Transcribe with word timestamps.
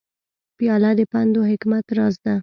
پیاله 0.57 0.91
د 0.99 1.01
پند 1.11 1.33
و 1.37 1.41
حکمت 1.51 1.85
راز 1.97 2.15
ده. 2.25 2.35